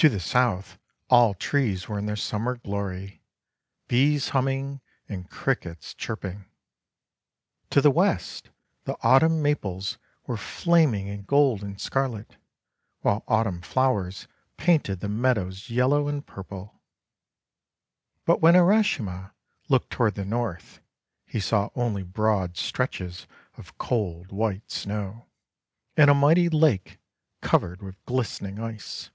[0.00, 0.78] To the South,
[1.10, 3.22] all trees were in their Summer glory,
[3.88, 6.44] Bees humming and Crickets chirping.
[7.70, 8.50] To the West,
[8.84, 9.96] the Autumn Maples
[10.28, 12.36] were flam ing in gold and scarlet,
[13.00, 16.78] while Autumn flowers painted the meadows yellow and purple.
[18.26, 19.32] But when Urashima
[19.70, 20.80] looked toward the North,
[21.24, 23.26] he saw only broad stretches
[23.56, 25.26] of cold white Snow,
[25.96, 27.00] and a mighty lake
[27.40, 29.10] covered with glistening Ice.